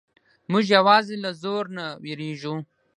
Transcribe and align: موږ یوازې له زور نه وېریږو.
موږ 0.51 0.63
یوازې 0.75 1.15
له 1.23 1.31
زور 1.41 1.65
نه 1.77 1.85
وېریږو. 2.03 2.55